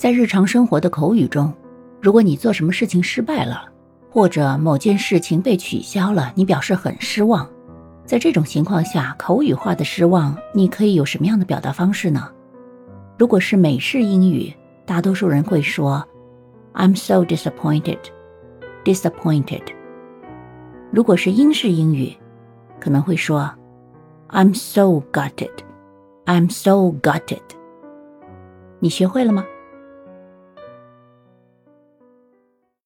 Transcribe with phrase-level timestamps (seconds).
[0.00, 1.52] 在日常生活的口语中，
[2.00, 3.70] 如果你做什么事情失败了，
[4.10, 7.46] 或者某件事情被取消了，你表示很失望。
[8.06, 12.32] 在这种情况下，口语化的失望，你可以有什么样的表达方式呢？
[13.18, 14.50] 如果是美式英语，
[14.86, 16.02] 大多数人会说
[16.72, 17.98] ，I'm so disappointed
[18.82, 19.64] disappointed。
[20.90, 22.16] 如果是英式英语，
[22.80, 23.52] 可能会说
[24.30, 27.42] ，I'm so gutted，I'm so gutted。
[28.78, 29.44] 你学会了吗？